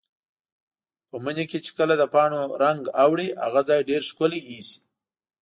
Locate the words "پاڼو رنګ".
2.13-2.81